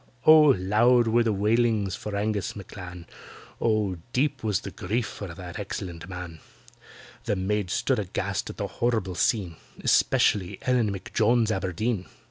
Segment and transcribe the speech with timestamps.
[0.25, 0.45] Oh!
[0.57, 3.05] loud were the wailings for ANGUS M'CLAN,
[3.61, 3.97] Oh!
[4.13, 6.39] deep was the grief for that excellent man;
[7.25, 12.07] The maids stood aghast at the horrible scene— Especially ELLEN M'JONES ABERDEEN.